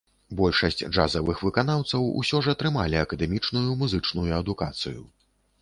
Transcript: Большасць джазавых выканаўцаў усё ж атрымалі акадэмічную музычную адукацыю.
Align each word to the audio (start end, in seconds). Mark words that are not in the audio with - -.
Большасць 0.37 0.79
джазавых 0.95 1.43
выканаўцаў 1.49 2.09
усё 2.21 2.41
ж 2.47 2.57
атрымалі 2.57 3.01
акадэмічную 3.05 3.77
музычную 3.83 4.29
адукацыю. 4.43 5.01